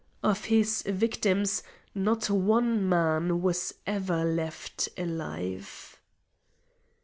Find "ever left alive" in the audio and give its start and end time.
3.85-5.95